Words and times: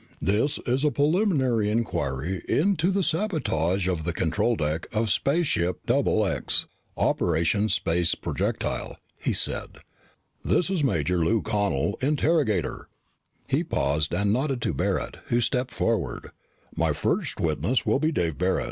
"This 0.23 0.57
is 0.65 0.83
a 0.83 0.89
preliminary 0.89 1.69
inquiry 1.69 2.43
into 2.49 2.89
the 2.89 3.03
sabotage 3.03 3.87
of 3.87 4.03
the 4.03 4.11
control 4.13 4.55
deck 4.55 4.87
of 4.91 5.11
spaceship 5.11 5.85
XX, 5.85 6.65
Operation 6.97 7.69
Space 7.69 8.15
Projectile," 8.15 8.97
he 9.19 9.31
said. 9.31 9.77
"This 10.43 10.71
is 10.71 10.83
Major 10.83 11.23
Lou 11.23 11.43
Connel, 11.43 11.99
interrogator!" 12.01 12.87
He 13.47 13.63
paused 13.63 14.11
and 14.11 14.33
nodded 14.33 14.59
to 14.63 14.73
Barret 14.73 15.19
who 15.27 15.39
stepped 15.39 15.69
forward. 15.71 16.31
"My 16.75 16.93
first 16.93 17.39
witness 17.39 17.85
will 17.85 17.99
be 17.99 18.11
Dave 18.11 18.39
Barret." 18.39 18.59